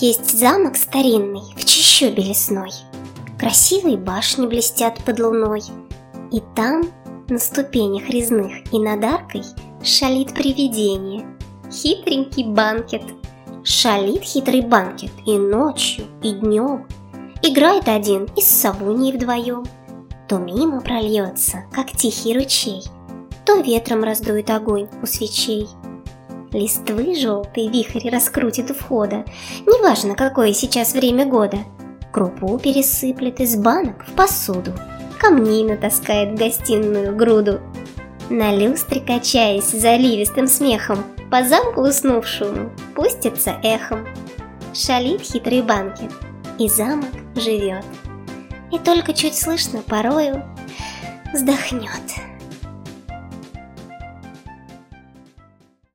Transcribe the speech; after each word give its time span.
Есть 0.00 0.36
замок 0.36 0.74
старинный 0.76 1.54
в 1.56 1.64
чащобе 1.64 2.24
лесной. 2.24 2.70
Красивые 3.38 3.96
башни 3.96 4.44
блестят 4.44 4.96
под 5.04 5.20
луной. 5.20 5.62
И 6.32 6.42
там, 6.56 6.82
на 7.28 7.38
ступенях 7.38 8.08
резных 8.10 8.72
и 8.72 8.78
над 8.80 9.04
аркой, 9.04 9.44
шалит 9.84 10.34
привидение. 10.34 11.24
Хитренький 11.70 12.42
банкет. 12.44 13.02
Шалит 13.62 14.22
хитрый 14.22 14.62
банкет 14.62 15.12
и 15.26 15.38
ночью, 15.38 16.06
и 16.24 16.32
днем. 16.32 16.88
Играет 17.42 17.86
один 17.86 18.26
и 18.36 18.40
с 18.40 18.46
совуньей 18.46 19.16
вдвоем. 19.16 19.64
То 20.28 20.38
мимо 20.38 20.80
прольется, 20.80 21.66
как 21.72 21.92
тихий 21.92 22.36
ручей, 22.36 22.82
То 23.46 23.60
ветром 23.60 24.02
раздует 24.02 24.50
огонь 24.50 24.88
у 25.02 25.06
свечей. 25.06 25.68
Листвы 26.54 27.16
желтый 27.16 27.66
вихрь 27.66 28.08
раскрутит 28.08 28.70
у 28.70 28.74
входа, 28.74 29.24
Неважно, 29.66 30.14
какое 30.14 30.52
сейчас 30.52 30.94
время 30.94 31.26
года. 31.26 31.58
Крупу 32.12 32.60
пересыплет 32.60 33.40
из 33.40 33.56
банок 33.56 34.04
в 34.06 34.12
посуду, 34.12 34.72
Камней 35.18 35.64
натаскает 35.64 36.34
в 36.34 36.38
гостиную 36.38 37.16
груду. 37.16 37.60
На 38.30 38.54
люстре, 38.54 39.00
качаясь 39.00 39.64
заливистым 39.64 40.46
смехом, 40.46 41.04
По 41.28 41.42
замку 41.42 41.80
уснувшему 41.80 42.70
пустится 42.94 43.56
эхом. 43.64 44.06
Шалит 44.72 45.22
хитрый 45.22 45.60
банкет, 45.60 46.12
и 46.60 46.68
замок 46.68 47.10
живет. 47.34 47.84
И 48.70 48.78
только 48.78 49.12
чуть 49.12 49.34
слышно 49.36 49.80
порою 49.80 50.44
вздохнет. 51.32 52.23